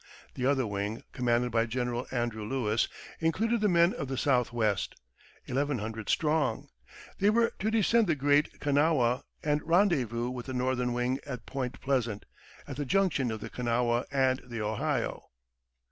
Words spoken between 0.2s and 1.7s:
The other wing, commanded by